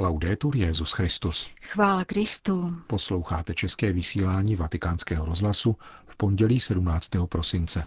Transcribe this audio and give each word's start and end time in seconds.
Laudetur 0.00 0.56
Jezus 0.56 0.92
Christus. 0.92 1.50
Chvála 1.62 2.04
Kristu. 2.04 2.74
Posloucháte 2.86 3.54
české 3.54 3.92
vysílání 3.92 4.56
Vatikánského 4.56 5.26
rozhlasu 5.26 5.76
v 6.06 6.16
pondělí 6.16 6.60
17. 6.60 7.08
prosince. 7.28 7.84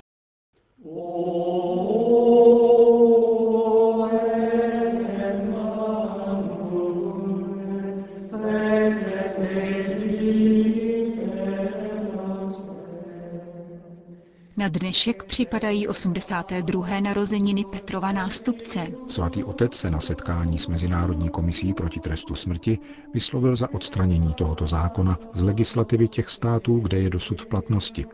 Na 14.62 14.68
dnešek 14.68 15.24
připadají 15.24 15.88
82. 15.88 17.00
narozeniny 17.00 17.66
Petrova 17.72 18.12
nástupce. 18.12 18.88
Svatý 19.08 19.44
otec 19.44 19.76
se 19.76 19.92
na 19.92 20.00
setkání 20.00 20.58
s 20.58 20.68
Mezinárodní 20.68 21.30
komisí 21.30 21.74
proti 21.74 22.00
trestu 22.00 22.36
smrti 22.36 22.80
vyslovil 23.14 23.56
za 23.56 23.74
odstranění 23.74 24.34
tohoto 24.34 24.68
zákona 24.68 25.20
z 25.34 25.42
legislativy 25.42 26.08
těch 26.08 26.30
států, 26.30 26.80
kde 26.80 27.00
je 27.00 27.10
dosud 27.10 27.42
v 27.42 27.46
platnosti. 27.46 28.06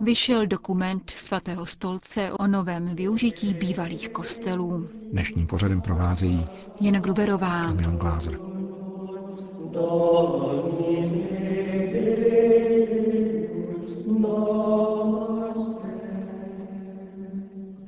Vyšel 0.00 0.46
dokument 0.46 1.10
svatého 1.10 1.66
stolce 1.66 2.32
o 2.32 2.46
novém 2.46 2.94
využití 2.94 3.54
bývalých 3.54 4.08
kostelů. 4.08 4.88
Dnešním 5.12 5.46
pořadem 5.46 5.80
provázejí 5.80 6.46
Jana 6.80 7.00
Gruberová, 7.00 7.64
a 7.64 7.72
Milan 7.72 7.96
Glázer. 7.98 8.38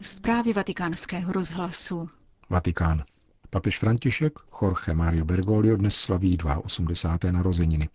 Zprávy 0.00 0.52
vatikánského 0.52 1.32
rozhlasu. 1.32 2.08
Vatikán. 2.50 3.04
Papež 3.50 3.78
František 3.78 4.32
Jorge 4.62 4.94
Mario 4.94 5.24
Bergoglio 5.24 5.76
dnes 5.76 5.96
slaví 5.96 6.38
82. 6.62 7.32
narozeniny. 7.32 7.88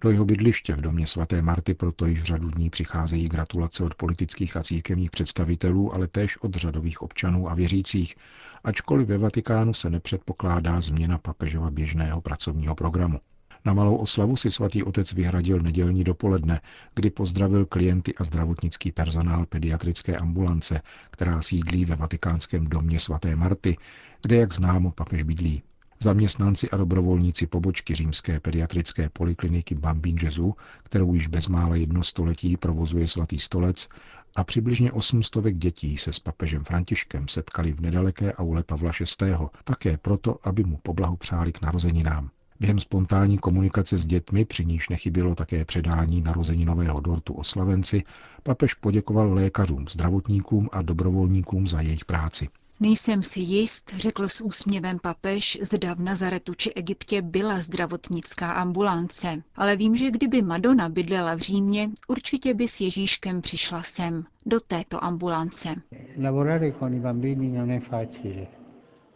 Do 0.00 0.10
jeho 0.10 0.24
bydliště 0.24 0.74
v 0.74 0.80
domě 0.80 1.06
svaté 1.06 1.42
Marty 1.42 1.74
proto 1.74 2.06
již 2.06 2.22
řadu 2.22 2.50
dní 2.50 2.70
přicházejí 2.70 3.28
gratulace 3.28 3.84
od 3.84 3.94
politických 3.94 4.56
a 4.56 4.62
církevních 4.62 5.10
představitelů, 5.10 5.94
ale 5.94 6.06
též 6.06 6.36
od 6.36 6.54
řadových 6.54 7.02
občanů 7.02 7.50
a 7.50 7.54
věřících, 7.54 8.16
ačkoliv 8.64 9.08
ve 9.08 9.18
Vatikánu 9.18 9.74
se 9.74 9.90
nepředpokládá 9.90 10.80
změna 10.80 11.18
papežova 11.18 11.70
běžného 11.70 12.20
pracovního 12.20 12.74
programu. 12.74 13.20
Na 13.64 13.74
malou 13.74 13.96
oslavu 13.96 14.36
si 14.36 14.50
svatý 14.50 14.82
otec 14.82 15.12
vyhradil 15.12 15.60
nedělní 15.60 16.04
dopoledne, 16.04 16.60
kdy 16.94 17.10
pozdravil 17.10 17.66
klienty 17.66 18.14
a 18.14 18.24
zdravotnický 18.24 18.92
personál 18.92 19.46
pediatrické 19.46 20.16
ambulance, 20.16 20.82
která 21.10 21.42
sídlí 21.42 21.84
ve 21.84 21.96
vatikánském 21.96 22.66
domě 22.66 23.00
svaté 23.00 23.36
Marty, 23.36 23.76
kde, 24.22 24.36
jak 24.36 24.52
známo, 24.52 24.90
papež 24.90 25.22
bydlí. 25.22 25.62
Zaměstnanci 26.00 26.70
a 26.70 26.76
dobrovolníci 26.76 27.46
pobočky 27.46 27.94
římské 27.94 28.40
pediatrické 28.40 29.08
polikliniky 29.08 29.74
Bambin 29.74 30.16
Jezu, 30.22 30.54
kterou 30.82 31.14
již 31.14 31.26
bezmála 31.26 31.76
jedno 31.76 32.02
století 32.02 32.56
provozuje 32.56 33.08
svatý 33.08 33.38
stolec, 33.38 33.88
a 34.36 34.44
přibližně 34.44 34.92
800 34.92 35.44
dětí 35.52 35.98
se 35.98 36.12
s 36.12 36.18
papežem 36.18 36.64
Františkem 36.64 37.28
setkali 37.28 37.72
v 37.72 37.80
nedaleké 37.80 38.32
aule 38.32 38.64
Pavla 38.64 38.92
VI. 39.22 39.34
také 39.64 39.96
proto, 39.98 40.38
aby 40.42 40.64
mu 40.64 40.76
poblahopřáli 40.76 41.52
k 41.52 41.60
narozeninám. 41.62 42.30
Během 42.60 42.78
spontánní 42.78 43.38
komunikace 43.38 43.98
s 43.98 44.06
dětmi, 44.06 44.44
při 44.44 44.64
níž 44.64 44.88
nechybělo 44.88 45.34
také 45.34 45.64
předání 45.64 46.20
narozeninového 46.20 47.00
dortu 47.00 47.32
oslavenci, 47.34 48.02
papež 48.42 48.74
poděkoval 48.74 49.32
lékařům, 49.32 49.88
zdravotníkům 49.88 50.68
a 50.72 50.82
dobrovolníkům 50.82 51.68
za 51.68 51.80
jejich 51.80 52.04
práci. 52.04 52.48
Nejsem 52.80 53.22
si 53.22 53.40
jist, 53.40 53.92
řekl 53.96 54.28
s 54.28 54.40
úsměvem 54.40 54.98
papež, 54.98 55.58
zda 55.62 55.94
v 55.94 56.00
Nazaretu 56.00 56.54
či 56.54 56.72
Egyptě 56.72 57.22
byla 57.22 57.60
zdravotnická 57.60 58.52
ambulance, 58.52 59.42
ale 59.56 59.76
vím, 59.76 59.96
že 59.96 60.10
kdyby 60.10 60.42
Madonna 60.42 60.88
bydlela 60.88 61.34
v 61.34 61.38
Římě, 61.38 61.90
určitě 62.08 62.54
by 62.54 62.68
s 62.68 62.80
Ježíškem 62.80 63.40
přišla 63.40 63.82
sem, 63.82 64.24
do 64.46 64.60
této 64.60 65.04
ambulance. 65.04 65.74
Lavorare 66.22 66.72
con 66.72 66.94
i 66.94 67.00
bambini 67.00 67.48
non 67.58 67.70
è 67.70 67.80
facile, 67.80 68.46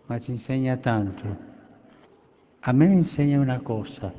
ma 0.08 0.18
ci 0.18 0.32
insegna 0.32 0.76
tanto. 0.76 1.51
A 2.62 2.72
me 2.72 2.86
insegna 2.86 3.40
una 3.40 3.60
cosa. 3.66 4.12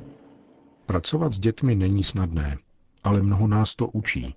Pracovat 0.86 1.32
s 1.32 1.38
dětmi 1.38 1.74
není 1.74 2.04
snadné, 2.04 2.58
ale 3.04 3.22
mnoho 3.22 3.46
nás 3.46 3.74
to 3.74 3.88
učí. 3.88 4.34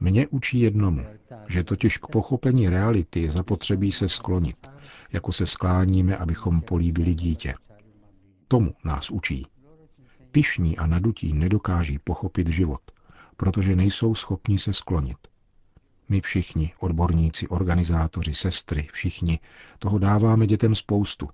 Mě 0.00 0.26
učí 0.26 0.60
jednomu, 0.60 1.04
že 1.48 1.64
totiž 1.64 1.98
k 1.98 2.06
pochopení 2.06 2.68
reality 2.68 3.20
je 3.22 3.30
zapotřebí 3.30 3.92
se 3.92 4.08
sklonit, 4.08 4.70
jako 5.12 5.32
se 5.32 5.46
skláníme, 5.46 6.16
abychom 6.16 6.60
políbili 6.60 7.14
dítě. 7.14 7.54
Tomu 8.48 8.74
nás 8.84 9.10
učí. 9.10 9.46
Pišní 10.30 10.78
a 10.78 10.86
nadutí 10.86 11.32
nedokáží 11.32 11.98
pochopit 11.98 12.48
život, 12.48 12.80
protože 13.36 13.76
nejsou 13.76 14.14
schopni 14.14 14.58
se 14.58 14.72
sklonit. 14.72 15.18
My 16.08 16.20
všichni, 16.20 16.72
odborníci, 16.78 17.48
organizátoři, 17.48 18.34
sestry, 18.34 18.88
všichni, 18.92 19.38
toho 19.78 19.98
dáváme 19.98 20.46
dětem 20.46 20.74
spoustu, 20.74 21.28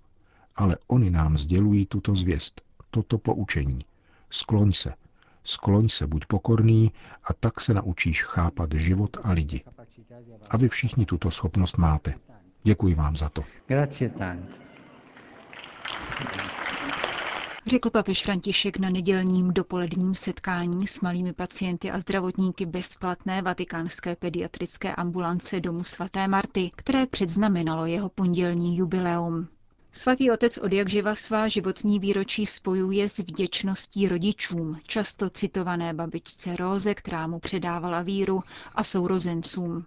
ale 0.60 0.76
oni 0.86 1.10
nám 1.10 1.36
sdělují 1.36 1.86
tuto 1.86 2.16
zvěst, 2.16 2.60
toto 2.90 3.18
poučení. 3.18 3.78
Skloň 4.30 4.72
se, 4.72 4.92
skloň 5.44 5.88
se, 5.88 6.06
buď 6.06 6.26
pokorný 6.26 6.92
a 7.24 7.34
tak 7.34 7.60
se 7.60 7.74
naučíš 7.74 8.22
chápat 8.24 8.70
život 8.74 9.16
a 9.22 9.32
lidi. 9.32 9.64
A 10.50 10.56
vy 10.56 10.68
všichni 10.68 11.06
tuto 11.06 11.30
schopnost 11.30 11.76
máte. 11.78 12.14
Děkuji 12.62 12.94
vám 12.94 13.16
za 13.16 13.28
to. 13.28 13.44
Grazie 13.66 14.10
tanto. 14.10 14.54
Řekl 17.66 17.90
papež 17.90 18.22
František 18.22 18.78
na 18.78 18.88
nedělním 18.88 19.52
dopoledním 19.52 20.14
setkání 20.14 20.86
s 20.86 21.00
malými 21.00 21.32
pacienty 21.32 21.90
a 21.90 22.00
zdravotníky 22.00 22.66
bezplatné 22.66 23.42
vatikánské 23.42 24.16
pediatrické 24.16 24.94
ambulance 24.94 25.60
domu 25.60 25.84
svaté 25.84 26.28
Marty, 26.28 26.70
které 26.76 27.06
předznamenalo 27.06 27.86
jeho 27.86 28.08
pondělní 28.08 28.76
jubileum. 28.76 29.48
Svatý 29.92 30.30
otec 30.30 30.58
od 30.58 30.72
jak 30.72 30.88
živa 30.88 31.14
svá 31.14 31.48
životní 31.48 31.98
výročí 31.98 32.46
spojuje 32.46 33.08
s 33.08 33.18
vděčností 33.18 34.08
rodičům, 34.08 34.78
často 34.86 35.30
citované 35.30 35.94
babičce 35.94 36.56
Róze, 36.56 36.94
která 36.94 37.26
mu 37.26 37.38
předávala 37.38 38.02
víru, 38.02 38.42
a 38.74 38.84
sourozencům. 38.84 39.84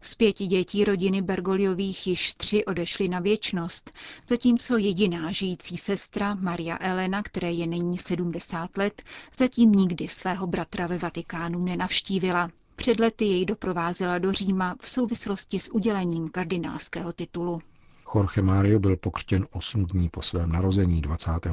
Z 0.00 0.14
pěti 0.14 0.46
dětí 0.46 0.84
rodiny 0.84 1.22
Bergoliových 1.22 2.06
již 2.06 2.34
tři 2.34 2.64
odešly 2.64 3.08
na 3.08 3.20
věčnost, 3.20 3.90
zatímco 4.28 4.76
jediná 4.76 5.32
žijící 5.32 5.76
sestra 5.76 6.34
Maria 6.34 6.78
Elena, 6.80 7.22
které 7.22 7.52
je 7.52 7.66
nyní 7.66 7.98
70 7.98 8.76
let, 8.76 9.02
zatím 9.38 9.72
nikdy 9.72 10.08
svého 10.08 10.46
bratra 10.46 10.86
ve 10.86 10.98
Vatikánu 10.98 11.64
nenavštívila. 11.64 12.50
Před 12.76 13.00
lety 13.00 13.24
jej 13.24 13.44
doprovázela 13.44 14.18
do 14.18 14.32
Říma 14.32 14.76
v 14.80 14.88
souvislosti 14.88 15.58
s 15.58 15.74
udělením 15.74 16.28
kardinálského 16.28 17.12
titulu. 17.12 17.62
Jorge 18.14 18.42
Mario 18.42 18.80
byl 18.80 18.96
pokřtěn 18.96 19.46
8 19.50 19.84
dní 19.84 20.08
po 20.08 20.22
svém 20.22 20.52
narození 20.52 21.00
25. 21.00 21.52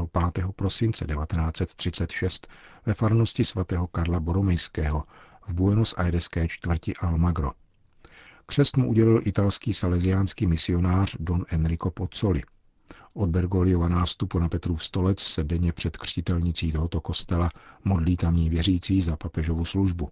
prosince 0.56 1.06
1936 1.06 2.48
ve 2.86 2.94
farnosti 2.94 3.46
svatého 3.46 3.88
Karla 3.88 4.20
Boromejského 4.20 5.04
v 5.48 5.54
Buenos 5.54 5.94
Aireské 5.98 6.48
čtvrti 6.48 6.94
Almagro. 6.96 7.52
Křest 8.46 8.78
mu 8.78 8.90
udělil 8.90 9.22
italský 9.26 9.74
salesiánský 9.74 10.48
misionář 10.48 11.16
Don 11.20 11.46
Enrico 11.50 11.92
Pozzoli. 11.92 12.42
Od 13.14 13.30
Bergoliova 13.30 13.90
nástupu 13.90 14.40
na 14.40 14.50
Petrův 14.50 14.84
stolec 14.84 15.20
se 15.20 15.44
denně 15.44 15.74
před 15.74 15.98
křtitelnicí 15.98 16.72
tohoto 16.72 17.02
kostela 17.02 17.50
modlí 17.84 18.18
tamní 18.18 18.50
věřící 18.50 19.02
za 19.02 19.18
papežovu 19.18 19.66
službu. 19.66 20.10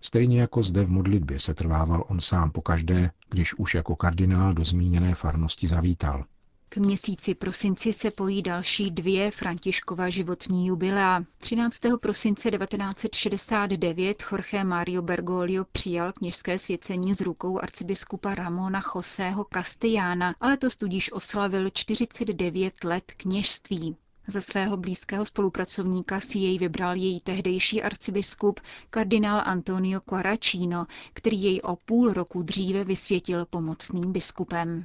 Stejně 0.00 0.40
jako 0.40 0.62
zde 0.62 0.84
v 0.84 0.90
modlitbě 0.90 1.40
se 1.40 1.54
trvával 1.54 2.04
on 2.08 2.20
sám 2.20 2.50
pokaždé, 2.50 3.10
když 3.28 3.54
už 3.54 3.74
jako 3.74 3.96
kardinál 3.96 4.54
do 4.54 4.64
zmíněné 4.64 5.14
farnosti 5.14 5.68
zavítal. 5.68 6.24
K 6.72 6.76
měsíci 6.76 7.34
prosinci 7.34 7.92
se 7.92 8.10
pojí 8.10 8.42
další 8.42 8.90
dvě 8.90 9.30
Františkova 9.30 10.10
životní 10.10 10.66
jubilea. 10.66 11.22
13. 11.38 11.80
prosince 12.00 12.50
1969 12.50 14.24
Jorge 14.32 14.64
Mario 14.64 15.02
Bergoglio 15.02 15.64
přijal 15.72 16.12
kněžské 16.12 16.58
svěcení 16.58 17.14
z 17.14 17.20
rukou 17.20 17.58
arcibiskupa 17.58 18.34
Ramona 18.34 18.80
Joseho 18.94 19.46
Castellana, 19.52 20.34
ale 20.40 20.56
to 20.56 20.66
tudíž 20.78 21.12
oslavil 21.12 21.70
49 21.70 22.84
let 22.84 23.12
kněžství. 23.16 23.96
Za 24.30 24.40
svého 24.40 24.76
blízkého 24.76 25.24
spolupracovníka 25.24 26.20
si 26.20 26.38
jej 26.38 26.58
vybral 26.58 26.96
její 26.96 27.20
tehdejší 27.20 27.82
arcibiskup 27.82 28.60
kardinál 28.90 29.42
Antonio 29.44 30.00
Quaracino, 30.00 30.86
který 31.12 31.42
jej 31.42 31.60
o 31.64 31.76
půl 31.76 32.12
roku 32.12 32.42
dříve 32.42 32.84
vysvětil 32.84 33.46
pomocným 33.50 34.12
biskupem. 34.12 34.84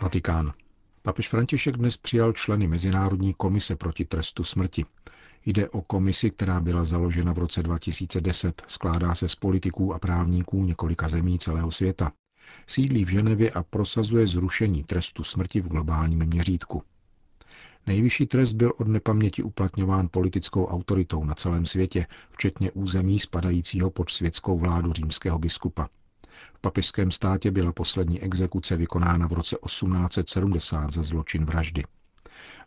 Vatikán. 0.00 0.52
Papež 1.02 1.28
František 1.28 1.76
dnes 1.76 1.96
přijal 1.96 2.32
členy 2.32 2.68
Mezinárodní 2.68 3.34
komise 3.34 3.76
proti 3.76 4.04
trestu 4.04 4.44
smrti. 4.44 4.84
Jde 5.46 5.68
o 5.68 5.82
komisi, 5.82 6.30
která 6.30 6.60
byla 6.60 6.84
založena 6.84 7.32
v 7.32 7.38
roce 7.38 7.62
2010, 7.62 8.62
skládá 8.66 9.14
se 9.14 9.28
z 9.28 9.34
politiků 9.34 9.94
a 9.94 9.98
právníků 9.98 10.64
několika 10.64 11.08
zemí 11.08 11.38
celého 11.38 11.70
světa. 11.70 12.12
Sídlí 12.66 13.04
v 13.04 13.08
Ženevě 13.08 13.50
a 13.50 13.62
prosazuje 13.62 14.26
zrušení 14.26 14.84
trestu 14.84 15.24
smrti 15.24 15.60
v 15.60 15.68
globálním 15.68 16.26
měřítku. 16.26 16.82
Nejvyšší 17.86 18.26
trest 18.26 18.52
byl 18.52 18.72
od 18.78 18.88
nepaměti 18.88 19.42
uplatňován 19.42 20.08
politickou 20.10 20.66
autoritou 20.66 21.24
na 21.24 21.34
celém 21.34 21.66
světě, 21.66 22.06
včetně 22.30 22.70
území 22.70 23.18
spadajícího 23.18 23.90
pod 23.90 24.10
světskou 24.10 24.58
vládu 24.58 24.92
římského 24.92 25.38
biskupa. 25.38 25.88
V 26.54 26.60
papežském 26.60 27.10
státě 27.10 27.50
byla 27.50 27.72
poslední 27.72 28.20
exekuce 28.20 28.76
vykonána 28.76 29.28
v 29.28 29.32
roce 29.32 29.56
1870 29.66 30.90
za 30.90 31.02
zločin 31.02 31.44
vraždy. 31.44 31.84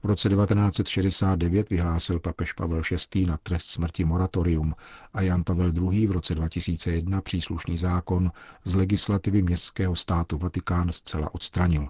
V 0.03 0.06
roce 0.06 0.29
1969 0.29 1.69
vyhlásil 1.69 2.19
papež 2.19 2.53
Pavel 2.53 2.81
VI. 3.15 3.25
na 3.25 3.38
trest 3.38 3.68
smrti 3.68 4.06
moratorium 4.06 4.75
a 5.13 5.21
Jan 5.21 5.44
Pavel 5.44 5.71
II. 5.75 6.07
v 6.07 6.12
roce 6.12 6.35
2001 6.35 7.21
příslušný 7.21 7.77
zákon 7.77 8.31
z 8.63 8.75
legislativy 8.75 9.41
městského 9.41 9.95
státu 9.95 10.38
Vatikán 10.38 10.91
zcela 10.91 11.35
odstranil. 11.35 11.89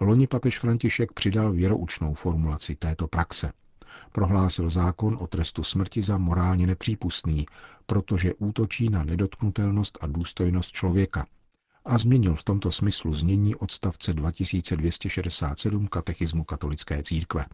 Loni 0.00 0.26
papež 0.26 0.58
František 0.58 1.12
přidal 1.12 1.52
věroučnou 1.52 2.14
formulaci 2.14 2.76
této 2.76 3.08
praxe. 3.08 3.52
Prohlásil 4.12 4.70
zákon 4.70 5.18
o 5.20 5.26
trestu 5.26 5.64
smrti 5.64 6.02
za 6.02 6.18
morálně 6.18 6.66
nepřípustný, 6.66 7.46
protože 7.86 8.34
útočí 8.34 8.88
na 8.88 9.04
nedotknutelnost 9.04 9.98
a 10.00 10.06
důstojnost 10.06 10.72
člověka 10.72 11.26
a 11.84 11.98
změnil 11.98 12.34
v 12.34 12.42
tomto 12.42 12.72
smyslu 12.72 13.14
znění 13.14 13.54
odstavce 13.54 14.12
2267 14.12 15.88
katechismu 15.88 16.44
katolické 16.44 17.02
církve. 17.02 17.44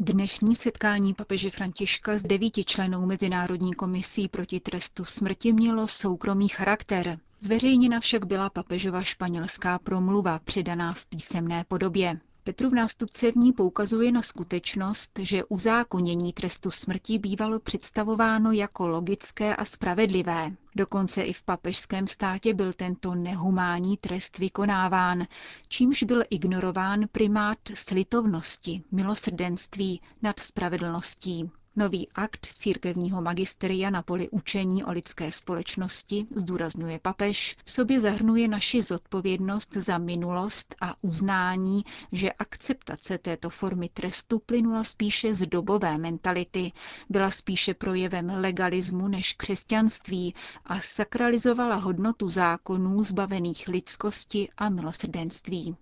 Dnešní 0.00 0.54
setkání 0.54 1.14
papeže 1.14 1.50
Františka 1.50 2.18
s 2.18 2.22
devíti 2.22 2.64
členů 2.64 3.06
Mezinárodní 3.06 3.74
komisí 3.74 4.28
proti 4.28 4.60
trestu 4.60 5.04
smrti 5.04 5.52
mělo 5.52 5.88
soukromý 5.88 6.48
charakter. 6.48 7.18
Zveřejněna 7.40 8.00
však 8.00 8.24
byla 8.26 8.50
papežova 8.50 9.02
španělská 9.02 9.78
promluva, 9.78 10.38
předaná 10.38 10.92
v 10.92 11.06
písemné 11.06 11.64
podobě. 11.68 12.20
Petrův 12.44 12.72
nástupce 12.72 13.32
v 13.32 13.36
ní 13.36 13.52
poukazuje 13.52 14.12
na 14.12 14.22
skutečnost, 14.22 15.18
že 15.22 15.44
uzákonění 15.44 16.32
trestu 16.32 16.70
smrti 16.70 17.18
bývalo 17.18 17.60
představováno 17.60 18.52
jako 18.52 18.86
logické 18.88 19.56
a 19.56 19.64
spravedlivé. 19.64 20.52
Dokonce 20.76 21.22
i 21.22 21.32
v 21.32 21.42
papežském 21.42 22.06
státě 22.08 22.54
byl 22.54 22.72
tento 22.72 23.14
nehumánní 23.14 23.96
trest 23.96 24.38
vykonáván, 24.38 25.26
čímž 25.68 26.02
byl 26.02 26.22
ignorován 26.30 27.04
primát 27.12 27.58
slitovnosti, 27.74 28.82
milosrdenství 28.92 30.00
nad 30.22 30.40
spravedlností. 30.40 31.50
Nový 31.76 32.08
akt 32.14 32.46
církevního 32.54 33.22
magisteria 33.22 33.90
na 33.90 34.02
poli 34.02 34.28
učení 34.28 34.84
o 34.84 34.90
lidské 34.90 35.32
společnosti, 35.32 36.26
zdůrazňuje 36.34 36.98
papež, 36.98 37.56
v 37.64 37.70
sobě 37.70 38.00
zahrnuje 38.00 38.48
naši 38.48 38.82
zodpovědnost 38.82 39.72
za 39.72 39.98
minulost 39.98 40.74
a 40.80 40.94
uznání, 41.02 41.84
že 42.12 42.32
akceptace 42.32 43.18
této 43.18 43.50
formy 43.50 43.88
trestu 43.88 44.38
plynula 44.38 44.84
spíše 44.84 45.34
z 45.34 45.46
dobové 45.46 45.98
mentality, 45.98 46.72
byla 47.10 47.30
spíše 47.30 47.74
projevem 47.74 48.26
legalismu 48.36 49.08
než 49.08 49.32
křesťanství 49.32 50.34
a 50.64 50.80
sakralizovala 50.80 51.76
hodnotu 51.76 52.28
zákonů 52.28 53.02
zbavených 53.02 53.68
lidskosti 53.68 54.48
a 54.56 54.68
milosrdenství. 54.68 55.76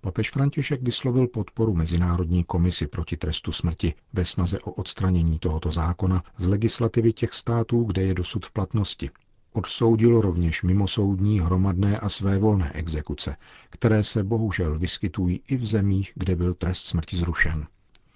Papež 0.00 0.30
František 0.30 0.82
vyslovil 0.82 1.26
podporu 1.28 1.74
Mezinárodní 1.74 2.44
komisi 2.44 2.86
proti 2.86 3.16
trestu 3.16 3.52
smrti 3.52 3.94
ve 4.12 4.24
snaze 4.24 4.60
o 4.60 4.70
odstranění 4.72 5.38
tohoto 5.38 5.70
zákona 5.70 6.22
z 6.36 6.46
legislativy 6.46 7.12
těch 7.12 7.34
států, 7.34 7.84
kde 7.84 8.02
je 8.02 8.14
dosud 8.14 8.46
v 8.46 8.50
platnosti. 8.50 9.10
Odsoudil 9.52 10.20
rovněž 10.20 10.62
mimosoudní 10.62 11.40
hromadné 11.40 11.96
a 11.98 12.08
svévolné 12.08 12.72
exekuce, 12.72 13.36
které 13.70 14.04
se 14.04 14.24
bohužel 14.24 14.78
vyskytují 14.78 15.40
i 15.48 15.56
v 15.56 15.66
zemích, 15.66 16.12
kde 16.14 16.36
byl 16.36 16.54
trest 16.54 16.82
smrti 16.82 17.16
zrušen. 17.16 17.66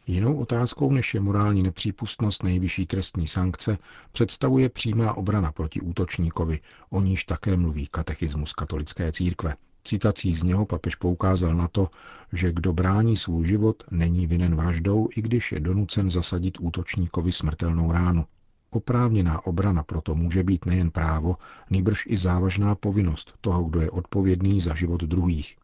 Jinou 0.07 0.37
otázkou 0.37 0.93
než 0.93 1.15
je 1.15 1.21
morální 1.21 1.63
nepřípustnost 1.63 2.43
nejvyšší 2.43 2.87
trestní 2.87 3.29
sankce 3.29 3.79
představuje 4.13 4.69
přímá 4.69 5.15
obrana 5.15 5.53
proti 5.53 5.81
útočníkovi, 5.81 6.61
o 6.91 7.01
níž 7.01 7.25
také 7.25 7.57
mluví 7.57 7.87
katechismus 7.91 8.53
katolické 8.53 9.13
církve. 9.13 9.55
Citací 9.85 10.33
z 10.33 10.43
něho 10.43 10.67
papež 10.67 10.95
poukázal 10.95 11.55
na 11.55 11.69
to, 11.69 11.89
že 12.33 12.53
kdo 12.53 12.73
brání 12.73 13.17
svůj 13.17 13.47
život, 13.47 13.83
není 13.91 14.27
vinen 14.27 14.57
vraždou, 14.57 15.09
i 15.17 15.23
když 15.23 15.53
je 15.53 15.61
donucen 15.61 16.11
zasadit 16.11 16.59
útočníkovi 16.61 17.33
smrtelnou 17.33 17.93
ránu. 17.93 18.25
Oprávněná 18.71 19.47
obrana 19.47 19.83
proto 19.83 20.15
může 20.15 20.45
být 20.45 20.67
nejen 20.67 20.91
právo, 20.91 21.37
nýbrž 21.71 22.05
i 22.07 22.17
závažná 22.17 22.75
povinnost 22.75 23.35
toho, 23.41 23.65
kdo 23.65 23.81
je 23.81 23.91
odpovědný 23.91 24.61
za 24.61 24.75
život 24.75 25.03
druhých. 25.03 25.57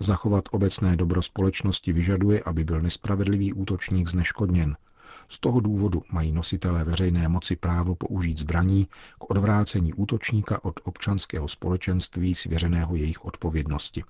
Zachovat 0.00 0.44
obecné 0.50 0.96
dobro 0.96 1.22
společnosti 1.22 1.92
vyžaduje, 1.92 2.42
aby 2.42 2.64
byl 2.64 2.82
nespravedlivý 2.82 3.52
útočník 3.52 4.08
zneškodněn, 4.08 4.76
z 5.28 5.38
toho 5.38 5.60
důvodu 5.60 6.02
mají 6.12 6.32
nositelé 6.32 6.84
veřejné 6.84 7.28
moci 7.28 7.56
právo 7.56 7.94
použít 7.94 8.38
zbraní 8.38 8.88
k 9.18 9.30
odvrácení 9.30 9.92
útočníka 9.92 10.64
od 10.64 10.80
občanského 10.84 11.48
společenství 11.48 12.34
svěřeného 12.34 12.96
jejich 12.96 13.24
odpovědnosti. 13.24 14.04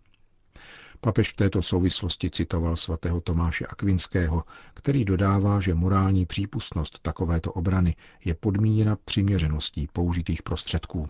Papež 1.01 1.33
v 1.33 1.37
této 1.37 1.63
souvislosti 1.63 2.31
citoval 2.31 2.77
svatého 2.77 3.21
Tomáše 3.21 3.67
Akvinského, 3.67 4.43
který 4.75 5.05
dodává, 5.05 5.61
že 5.61 5.75
morální 5.75 6.27
přípustnost 6.27 6.99
takovéto 7.03 7.53
obrany 7.53 7.97
je 8.25 8.35
podmíněna 8.35 8.97
přiměřeností 9.05 9.89
použitých 9.93 10.43
prostředků. 10.43 11.09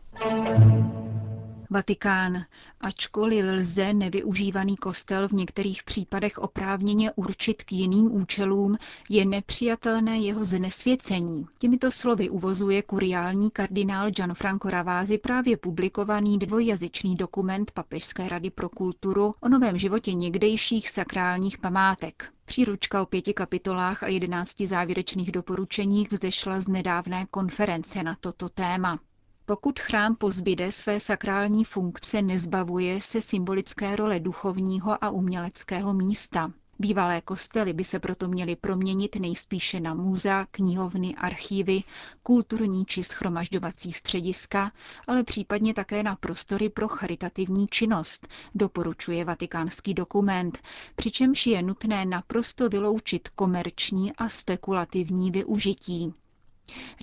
Vatikán. 1.71 2.45
Ačkoliv 2.81 3.45
lze 3.45 3.95
nevyužívaný 3.95 4.77
kostel 4.77 5.29
v 5.29 5.33
některých 5.33 5.83
případech 5.83 6.39
oprávněně 6.39 7.13
určit 7.13 7.63
k 7.63 7.73
jiným 7.73 8.15
účelům, 8.15 8.77
je 9.11 9.25
nepřijatelné 9.25 10.19
jeho 10.19 10.45
znesvěcení. 10.45 11.47
Těmito 11.59 11.91
slovy 11.91 12.31
uvozuje 12.31 12.83
kuriální 12.83 13.51
kardinál 13.51 14.11
Gianfranco 14.11 14.71
Ravázi 14.71 15.19
právě 15.19 15.57
publikovaný 15.57 16.39
dvojjazyčný 16.39 17.17
dokument 17.17 17.71
Papežské 17.71 18.29
rady 18.29 18.51
pro 18.51 18.69
kulturu 18.69 19.33
o 19.41 19.49
novém 19.49 19.79
životě 19.79 20.13
někdejších 20.13 20.91
sakrálních 20.91 21.59
památek. 21.59 22.33
Příručka 22.45 23.03
o 23.03 23.07
pěti 23.07 23.35
kapitolách 23.35 24.03
a 24.03 24.07
jedenácti 24.07 24.67
závěrečných 24.67 25.33
doporučeních 25.33 26.13
vzešla 26.13 26.61
z 26.61 26.69
nedávné 26.69 27.27
konference 27.31 28.03
na 28.03 28.17
toto 28.21 28.49
téma. 28.49 28.99
Pokud 29.47 29.81
chrám 29.81 30.17
pozbyde 30.17 30.73
své 30.73 31.01
sakrální 31.01 31.65
funkce, 31.65 32.23
nezbavuje 32.23 33.01
se 33.01 33.21
symbolické 33.23 33.97
role 33.97 34.21
duchovního 34.21 35.05
a 35.05 35.11
uměleckého 35.11 35.95
místa. 35.95 36.53
Bývalé 36.79 37.21
kostely 37.21 37.73
by 37.73 37.85
se 37.85 37.99
proto 37.99 38.29
měly 38.29 38.57
proměnit 38.57 39.17
nejspíše 39.17 39.81
na 39.81 39.95
muzea, 39.95 40.47
knihovny, 40.51 41.15
archívy, 41.15 41.83
kulturní 42.23 42.85
či 42.85 43.03
schromažďovací 43.03 43.93
střediska, 43.93 44.73
ale 45.07 45.25
případně 45.25 45.75
také 45.75 46.03
na 46.03 46.17
prostory 46.17 46.69
pro 46.69 46.89
charitativní 46.89 47.67
činnost, 47.67 48.29
doporučuje 48.55 49.25
vatikánský 49.25 49.95
dokument, 49.95 50.59
přičemž 50.97 51.47
je 51.47 51.63
nutné 51.63 52.05
naprosto 52.05 52.69
vyloučit 52.69 53.29
komerční 53.29 54.13
a 54.13 54.29
spekulativní 54.29 55.31
využití. 55.31 56.15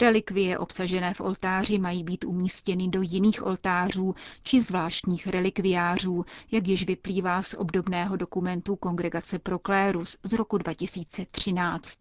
Relikvie 0.01 0.58
obsažené 0.58 1.13
v 1.13 1.22
oltáři 1.22 1.80
mají 1.80 2.03
být 2.03 2.24
umístěny 2.25 2.88
do 2.88 3.01
jiných 3.01 3.46
oltářů 3.46 4.15
či 4.44 4.62
zvláštních 4.62 5.27
relikviářů, 5.27 6.25
jak 6.51 6.68
již 6.68 6.86
vyplývá 6.86 7.41
z 7.41 7.53
obdobného 7.53 8.18
dokumentu 8.18 8.75
Kongregace 8.75 9.39
Proklérus 9.39 10.18
z 10.24 10.34
roku 10.34 10.58
2013. 10.58 12.00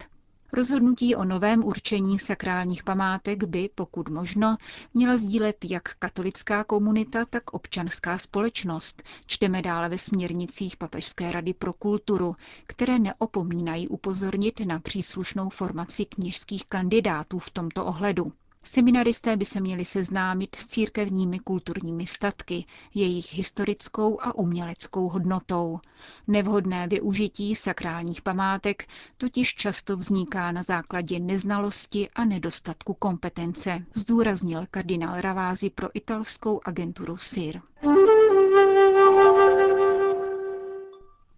Rozhodnutí 0.52 1.16
o 1.16 1.24
novém 1.24 1.64
určení 1.64 2.18
sakrálních 2.18 2.84
památek 2.84 3.44
by, 3.44 3.70
pokud 3.74 4.08
možno, 4.08 4.56
měla 4.94 5.16
sdílet 5.16 5.56
jak 5.64 5.94
katolická 5.94 6.64
komunita, 6.64 7.24
tak 7.24 7.50
občanská 7.52 8.18
společnost. 8.18 9.02
Čteme 9.26 9.62
dále 9.62 9.88
ve 9.88 9.98
směrnicích 9.98 10.76
Papežské 10.76 11.32
rady 11.32 11.54
pro 11.54 11.72
kulturu, 11.72 12.36
které 12.66 12.98
neopomínají 12.98 13.88
upozornit 13.88 14.60
na 14.60 14.80
příslušnou 14.80 15.48
formaci 15.48 16.04
kněžských 16.04 16.66
kandidátů 16.66 17.38
v 17.38 17.50
tomto 17.50 17.84
ohledu. 17.84 18.32
Seminaristé 18.64 19.36
by 19.36 19.44
se 19.44 19.60
měli 19.60 19.84
seznámit 19.84 20.56
s 20.56 20.66
církevními 20.66 21.38
kulturními 21.38 22.06
statky, 22.06 22.64
jejich 22.94 23.34
historickou 23.34 24.20
a 24.20 24.34
uměleckou 24.34 25.08
hodnotou. 25.08 25.80
Nevhodné 26.28 26.88
využití 26.88 27.54
sakrálních 27.54 28.22
památek 28.22 28.88
totiž 29.16 29.54
často 29.54 29.96
vzniká 29.96 30.52
na 30.52 30.62
základě 30.62 31.18
neznalosti 31.20 32.08
a 32.14 32.24
nedostatku 32.24 32.94
kompetence, 32.94 33.84
zdůraznil 33.94 34.64
kardinál 34.70 35.20
Ravázi 35.20 35.70
pro 35.70 35.88
italskou 35.94 36.60
agenturu 36.64 37.16
SIR. 37.16 37.60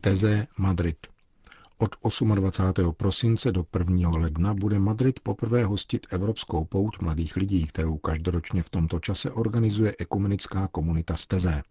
Teze 0.00 0.46
Madrid. 0.58 1.11
Od 1.82 1.96
28. 2.34 2.92
prosince 2.96 3.52
do 3.52 3.66
1. 3.78 4.10
ledna 4.10 4.54
bude 4.54 4.78
Madrid 4.78 5.20
poprvé 5.20 5.64
hostit 5.64 6.06
Evropskou 6.10 6.64
pout 6.64 7.02
mladých 7.02 7.36
lidí, 7.36 7.66
kterou 7.66 7.98
každoročně 7.98 8.62
v 8.62 8.70
tomto 8.70 9.00
čase 9.00 9.30
organizuje 9.30 9.94
ekumenická 9.98 10.68
komunita 10.68 11.16
Steze. 11.16 11.62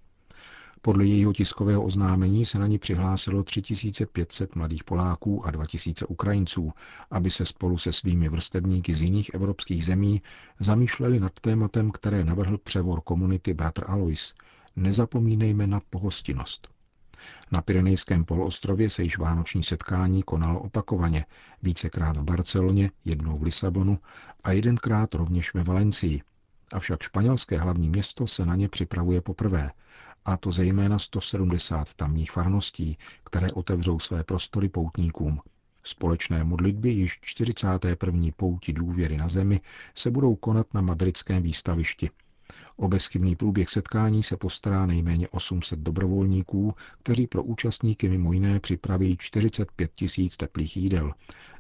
Podle 0.82 1.06
jejího 1.06 1.34
tiskového 1.34 1.84
oznámení 1.84 2.46
se 2.46 2.60
na 2.60 2.68
ní 2.68 2.80
přihlásilo 2.80 3.44
3500 3.44 4.56
mladých 4.56 4.84
Poláků 4.84 5.46
a 5.46 5.52
2000 5.52 6.06
Ukrajinců, 6.06 6.72
aby 7.12 7.30
se 7.30 7.46
spolu 7.46 7.78
se 7.78 7.94
svými 7.94 8.30
vrstevníky 8.30 8.94
z 8.94 9.02
jiných 9.02 9.34
evropských 9.34 9.86
zemí 9.86 10.22
zamýšleli 10.60 11.20
nad 11.20 11.40
tématem, 11.42 11.92
které 11.92 12.24
navrhl 12.24 12.58
převor 12.58 13.02
komunity 13.02 13.54
Bratr 13.54 13.84
Alois. 13.88 14.34
Nezapomínejme 14.76 15.68
na 15.68 15.82
pohostinnost. 15.90 16.81
Na 17.52 17.62
Pyrenejském 17.62 18.26
poloostrově 18.26 18.90
se 18.90 19.04
již 19.04 19.18
vánoční 19.18 19.64
setkání 19.64 20.24
konalo 20.24 20.60
opakovaně, 20.60 21.26
vícekrát 21.64 22.18
v 22.18 22.24
Barceloně, 22.24 22.92
jednou 23.06 23.38
v 23.38 23.44
Lisabonu 23.44 24.00
a 24.44 24.52
jedenkrát 24.52 25.16
rovněž 25.16 25.54
ve 25.54 25.64
Valencii. 25.64 26.22
Avšak 26.74 27.04
španělské 27.04 27.58
hlavní 27.58 27.90
město 27.90 28.28
se 28.28 28.46
na 28.46 28.56
ně 28.56 28.70
připravuje 28.70 29.22
poprvé, 29.22 29.72
a 30.26 30.38
to 30.38 30.52
zejména 30.52 31.00
170 31.00 31.94
tamních 31.94 32.32
farností, 32.32 32.98
které 33.24 33.52
otevřou 33.52 34.00
své 34.00 34.24
prostory 34.24 34.70
poutníkům. 34.70 35.40
Společné 35.84 36.44
modlitby 36.44 36.90
již 36.90 37.20
41. 37.22 38.28
pouti 38.36 38.74
důvěry 38.74 39.18
na 39.18 39.28
zemi 39.28 39.62
se 39.96 40.12
budou 40.12 40.36
konat 40.36 40.74
na 40.74 40.82
madridském 40.82 41.44
výstavišti– 41.44 42.10
O 42.78 42.88
bezchybný 42.88 43.36
průběh 43.36 43.70
setkání 43.70 44.24
se 44.24 44.38
postará 44.38 44.86
nejméně 44.86 45.28
800 45.28 45.80
dobrovolníků, 45.80 46.76
kteří 47.04 47.28
pro 47.28 47.44
účastníky 47.44 48.10
mimo 48.10 48.34
jiné 48.34 48.60
připraví 48.60 49.18
45 49.20 49.92
tisíc 49.96 50.38
teplých 50.38 50.78
jídel, 50.78 51.14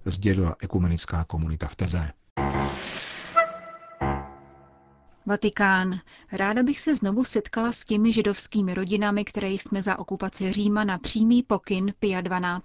sdělila 0.05 0.55
ekumenická 0.61 1.23
komunita 1.23 1.67
v 1.67 1.75
Teze. 1.75 2.11
Vatikán. 5.31 5.99
Ráda 6.31 6.63
bych 6.63 6.79
se 6.79 6.95
znovu 6.95 7.23
setkala 7.23 7.71
s 7.71 7.85
těmi 7.85 8.13
židovskými 8.13 8.73
rodinami, 8.73 9.25
které 9.25 9.47
jsme 9.49 9.83
za 9.83 9.99
okupace 9.99 10.53
Říma 10.53 10.83
na 10.83 10.97
přímý 10.97 11.43
pokyn 11.43 11.93
Pia 11.99 12.21
12. 12.21 12.63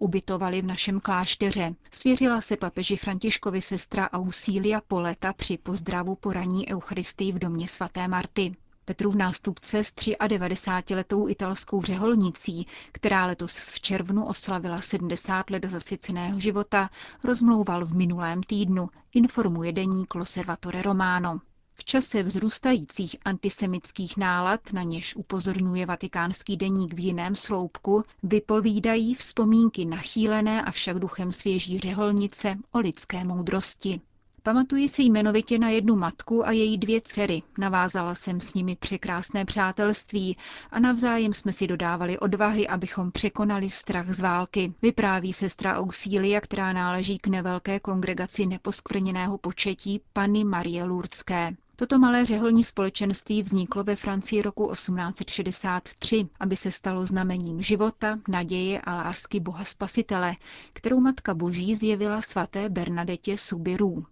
ubytovali 0.00 0.62
v 0.62 0.66
našem 0.66 1.00
klášteře. 1.00 1.74
Svěřila 1.90 2.40
se 2.40 2.56
papeži 2.56 2.96
Františkovi 2.96 3.60
sestra 3.62 4.10
Ausília 4.12 4.80
Poleta 4.88 5.32
při 5.32 5.58
pozdravu 5.58 6.14
po 6.16 6.32
raní 6.32 6.68
Eucharistii 6.72 7.32
v 7.32 7.38
domě 7.38 7.68
svaté 7.68 8.08
Marty. 8.08 8.56
Petrův 8.84 9.14
nástupce 9.14 9.84
s 9.84 9.92
93-letou 9.92 11.28
italskou 11.28 11.82
řeholnicí, 11.82 12.66
která 12.92 13.26
letos 13.26 13.58
v 13.58 13.80
červnu 13.80 14.26
oslavila 14.26 14.80
70 14.80 15.50
let 15.50 15.64
zasvěceného 15.64 16.40
života, 16.40 16.90
rozmlouval 17.24 17.84
v 17.84 17.96
minulém 17.96 18.42
týdnu, 18.42 18.88
informuje 19.14 19.72
deník 19.72 20.14
Loservatore 20.14 20.82
Romano. 20.82 21.40
V 21.80 21.84
čase 21.84 22.22
vzrůstajících 22.22 23.16
antisemických 23.24 24.16
nálad, 24.16 24.72
na 24.72 24.82
něž 24.82 25.16
upozorňuje 25.16 25.86
vatikánský 25.86 26.56
deník 26.56 26.94
v 26.94 26.98
jiném 27.00 27.36
sloupku, 27.36 28.04
vypovídají 28.22 29.14
vzpomínky 29.14 29.84
nachýlené 29.84 30.62
a 30.62 30.70
však 30.70 30.98
duchem 30.98 31.32
svěží 31.32 31.78
řeholnice 31.78 32.56
o 32.72 32.78
lidské 32.78 33.24
moudrosti. 33.24 34.00
Pamatuji 34.42 34.88
si 34.88 35.02
jmenovitě 35.02 35.58
na 35.58 35.68
jednu 35.68 35.96
matku 35.96 36.46
a 36.46 36.50
její 36.52 36.78
dvě 36.78 37.00
dcery. 37.00 37.42
Navázala 37.58 38.14
jsem 38.14 38.40
s 38.40 38.54
nimi 38.54 38.76
překrásné 38.76 39.44
přátelství 39.44 40.36
a 40.70 40.80
navzájem 40.80 41.32
jsme 41.32 41.52
si 41.52 41.66
dodávali 41.66 42.18
odvahy, 42.18 42.68
abychom 42.68 43.12
překonali 43.12 43.70
strach 43.70 44.10
z 44.10 44.20
války. 44.20 44.74
Vypráví 44.82 45.32
sestra 45.32 45.78
Ausília, 45.78 46.40
která 46.40 46.72
náleží 46.72 47.18
k 47.18 47.26
nevelké 47.26 47.80
kongregaci 47.80 48.46
neposkvrněného 48.46 49.38
početí 49.38 50.00
Pany 50.12 50.44
Marie 50.44 50.84
Lurdské. 50.84 51.56
Toto 51.80 51.98
malé 51.98 52.26
řeholní 52.26 52.64
společenství 52.64 53.42
vzniklo 53.42 53.84
ve 53.84 53.96
Francii 53.96 54.42
roku 54.42 54.70
1863, 54.72 56.28
aby 56.40 56.56
se 56.56 56.70
stalo 56.70 57.06
znamením 57.06 57.62
života, 57.62 58.18
naděje 58.28 58.80
a 58.80 58.94
lásky 58.94 59.40
Boha 59.40 59.64
Spasitele, 59.64 60.34
kterou 60.72 61.00
Matka 61.00 61.34
Boží 61.34 61.74
zjevila 61.74 62.22
svaté 62.22 62.68
Bernadetě 62.68 63.36
Subiru. 63.36 64.06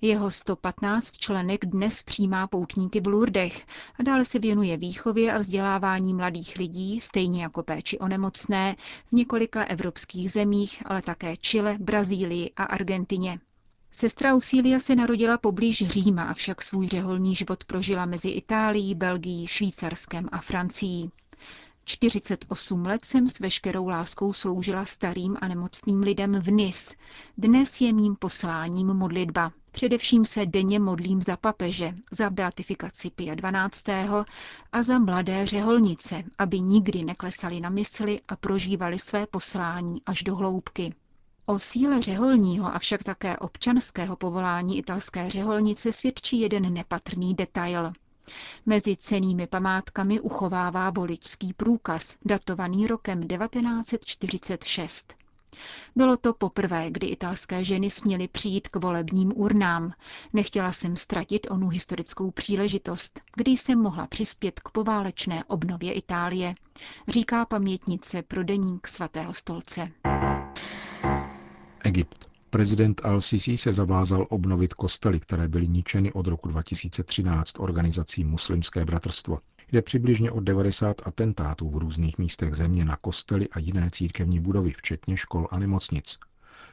Jeho 0.00 0.30
115 0.30 1.18
členek 1.18 1.66
dnes 1.66 2.02
přijímá 2.02 2.46
poutníky 2.46 3.00
v 3.00 3.06
Lourdech 3.06 3.66
a 3.98 4.02
dále 4.02 4.24
se 4.24 4.38
věnuje 4.38 4.76
výchově 4.76 5.32
a 5.32 5.38
vzdělávání 5.38 6.14
mladých 6.14 6.56
lidí, 6.56 7.00
stejně 7.00 7.42
jako 7.42 7.62
péči 7.62 7.98
o 7.98 8.08
nemocné, 8.08 8.76
v 9.08 9.12
několika 9.12 9.64
evropských 9.64 10.32
zemích, 10.32 10.82
ale 10.86 11.02
také 11.02 11.36
Chile, 11.36 11.76
Brazílii 11.80 12.50
a 12.56 12.64
Argentině. 12.64 13.38
Sestra 13.94 14.34
Usília 14.34 14.80
se 14.80 14.96
narodila 14.96 15.38
poblíž 15.38 15.88
Říma, 15.88 16.22
avšak 16.22 16.62
svůj 16.62 16.88
řeholní 16.88 17.34
život 17.34 17.64
prožila 17.64 18.06
mezi 18.06 18.28
Itálií, 18.28 18.94
Belgií, 18.94 19.46
Švýcarskem 19.46 20.28
a 20.32 20.38
Francií. 20.40 21.10
48 21.84 22.86
let 22.86 23.04
jsem 23.04 23.28
s 23.28 23.40
veškerou 23.40 23.88
láskou 23.88 24.32
sloužila 24.32 24.84
starým 24.84 25.36
a 25.40 25.48
nemocným 25.48 26.00
lidem 26.00 26.40
v 26.40 26.50
Nis. 26.50 26.94
Dnes 27.38 27.80
je 27.80 27.92
mým 27.92 28.16
posláním 28.16 28.86
modlitba. 28.86 29.52
Především 29.72 30.24
se 30.24 30.46
denně 30.46 30.78
modlím 30.80 31.22
za 31.22 31.36
papeže, 31.36 31.92
za 32.10 32.30
beatifikaci 32.30 33.10
Pia 33.10 33.34
12. 33.34 33.88
a 34.72 34.82
za 34.82 34.98
mladé 34.98 35.46
řeholnice, 35.46 36.22
aby 36.38 36.60
nikdy 36.60 37.04
neklesali 37.04 37.60
na 37.60 37.70
mysli 37.70 38.20
a 38.28 38.36
prožívali 38.36 38.98
své 38.98 39.26
poslání 39.26 40.02
až 40.06 40.22
do 40.22 40.36
hloubky. 40.36 40.94
O 41.46 41.58
síle 41.58 42.02
řeholního 42.02 42.74
a 42.74 42.78
však 42.78 43.02
také 43.04 43.36
občanského 43.36 44.16
povolání 44.16 44.78
italské 44.78 45.30
řeholnice 45.30 45.92
svědčí 45.92 46.40
jeden 46.40 46.72
nepatrný 46.74 47.34
detail. 47.34 47.92
Mezi 48.66 48.96
cenými 48.96 49.46
památkami 49.46 50.20
uchovává 50.20 50.90
voličský 50.90 51.52
průkaz, 51.52 52.16
datovaný 52.24 52.86
rokem 52.86 53.22
1946. 53.28 55.14
Bylo 55.96 56.16
to 56.16 56.34
poprvé, 56.34 56.90
kdy 56.90 57.06
italské 57.06 57.64
ženy 57.64 57.90
směly 57.90 58.28
přijít 58.28 58.68
k 58.68 58.76
volebním 58.76 59.32
urnám. 59.36 59.92
Nechtěla 60.32 60.72
jsem 60.72 60.96
ztratit 60.96 61.46
onu 61.50 61.68
historickou 61.68 62.30
příležitost, 62.30 63.20
kdy 63.36 63.50
jsem 63.50 63.78
mohla 63.78 64.06
přispět 64.06 64.60
k 64.60 64.68
poválečné 64.70 65.44
obnově 65.44 65.92
Itálie, 65.92 66.54
říká 67.08 67.46
pamětnice 67.46 68.22
pro 68.22 68.44
deník 68.44 68.86
svatého 68.86 69.34
stolce. 69.34 69.92
Egypt. 71.84 72.30
Prezident 72.50 73.00
al-Sisi 73.04 73.56
se 73.56 73.72
zavázal 73.72 74.26
obnovit 74.30 74.74
kostely, 74.74 75.20
které 75.20 75.48
byly 75.48 75.68
ničeny 75.68 76.12
od 76.12 76.26
roku 76.26 76.48
2013 76.48 77.60
organizací 77.60 78.24
Muslimské 78.24 78.84
bratrstvo. 78.84 79.38
Jde 79.72 79.82
přibližně 79.82 80.30
o 80.30 80.40
90 80.40 81.02
atentátů 81.04 81.70
v 81.70 81.76
různých 81.76 82.18
místech 82.18 82.54
země 82.54 82.84
na 82.84 82.96
kostely 82.96 83.48
a 83.48 83.58
jiné 83.58 83.90
církevní 83.92 84.40
budovy, 84.40 84.72
včetně 84.72 85.16
škol 85.16 85.48
a 85.50 85.58
nemocnic. 85.58 86.18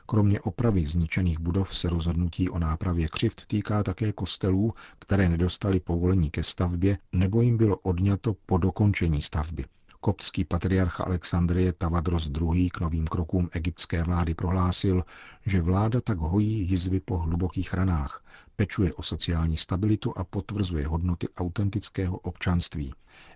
Kromě 0.06 0.39
opravy 0.42 0.86
zničených 0.86 1.39
budov 1.39 1.78
se 1.78 1.89
rozhodnutí 1.89 2.50
o 2.50 2.60
nápravě 2.60 3.08
křivt 3.08 3.46
týká 3.48 3.84
také 3.84 4.13
kostelů, 4.13 4.74
které 5.00 5.30
nedostali 5.30 5.80
povolení 5.80 6.30
ke 6.30 6.44
stavbě 6.44 6.98
nebo 7.12 7.42
jim 7.42 7.58
bylo 7.58 7.78
odňato 7.78 8.36
po 8.46 8.58
dokončení 8.58 9.22
stavby. 9.22 9.66
Koptský 10.01 10.46
patriarcha 10.46 11.03
Alexandrie 11.03 11.74
Tavadros 11.74 12.29
II. 12.41 12.70
k 12.70 12.79
novým 12.79 13.08
krokům 13.08 13.50
egyptské 13.51 14.03
vlády 14.03 14.34
prohlásil, 14.34 15.03
že 15.46 15.62
vláda 15.62 16.01
tak 16.01 16.18
hojí 16.18 16.70
jizvy 16.70 17.00
po 17.00 17.18
hlubokých 17.18 17.74
ranách, 17.74 18.24
pečuje 18.56 18.94
o 18.94 19.03
sociální 19.03 19.58
stabilitu 19.58 20.13
a 20.18 20.24
potvrzuje 20.24 20.88
hodnoty 20.88 21.27
autentického 21.38 22.18
občanství. 22.18 22.94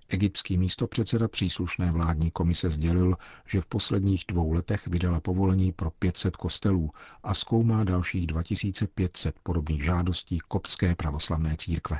Egyptský 0.08 0.58
místopředseda 0.58 1.28
příslušné 1.28 1.92
vládní 1.92 2.32
komise 2.32 2.70
sdělil, 2.70 3.16
že 3.48 3.62
v 3.62 3.66
posledních 3.66 4.24
dvou 4.28 4.52
letech 4.52 4.88
vydala 4.88 5.20
povolení 5.20 5.72
pro 5.72 5.92
500 5.92 6.36
kostelů 6.36 6.90
a 7.24 7.34
zkoumá 7.34 7.84
dalších 7.84 8.28
2500 8.28 9.36
podobných 9.44 9.84
žádostí 9.84 10.40
kopské 10.40 10.96
pravoslavné 10.96 11.56
církve. 11.58 12.00